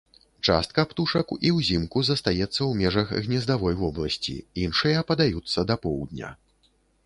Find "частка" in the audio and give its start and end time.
0.47-0.83